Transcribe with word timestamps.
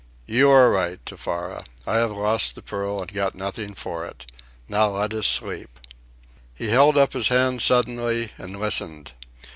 You 0.25 0.49
are 0.49 0.71
right, 0.71 0.99
Tefara. 1.05 1.63
I 1.85 1.97
have 1.97 2.09
lost 2.09 2.55
the 2.55 2.63
pearl, 2.63 2.99
and 3.03 3.13
got 3.13 3.35
nothing 3.35 3.75
for 3.75 4.03
it. 4.03 4.25
Now 4.67 4.87
let 4.87 5.13
us 5.13 5.27
sleep." 5.27 5.79
He 6.55 6.69
held 6.69 6.97
up 6.97 7.13
his 7.13 7.27
hand 7.27 7.61
suddenly 7.61 8.31
and 8.39 8.59
listened. 8.59 9.11